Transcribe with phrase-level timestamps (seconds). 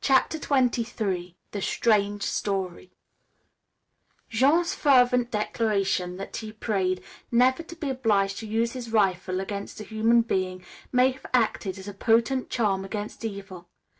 [0.00, 2.90] CHAPTER XXIII THE STRANGE STORY
[4.28, 7.00] Jean's fervent declaration that he prayed
[7.30, 11.78] never to be obliged to use his rifle against a human being may have acted
[11.78, 13.68] as a potent charm against evil.